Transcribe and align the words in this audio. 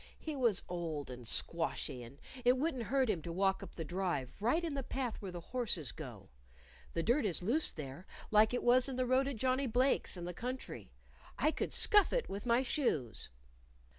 "He 0.17 0.35
was 0.35 0.63
old 0.67 1.11
and 1.11 1.27
squashy, 1.27 2.01
and 2.01 2.19
it 2.43 2.57
wouldn't 2.57 2.85
hurt 2.85 3.07
him 3.07 3.21
to 3.21 3.31
walk 3.31 3.61
up 3.61 3.75
the 3.75 3.85
Drive, 3.85 4.41
right 4.41 4.63
in 4.63 4.73
the 4.73 4.81
path 4.81 5.21
where 5.21 5.31
the 5.31 5.39
horses 5.53 5.91
go. 5.91 6.31
The 6.95 7.03
dirt 7.03 7.23
is 7.23 7.43
loose 7.43 7.71
there, 7.71 8.07
like 8.31 8.51
it 8.51 8.63
was 8.63 8.89
in 8.89 8.95
the 8.95 9.05
road 9.05 9.27
at 9.27 9.35
Johnnie 9.35 9.67
Blake's 9.67 10.17
in 10.17 10.25
the 10.25 10.33
country. 10.33 10.89
I 11.37 11.51
could 11.51 11.71
scuff 11.71 12.11
it 12.13 12.27
with 12.27 12.47
my 12.47 12.63
shoes." 12.63 13.29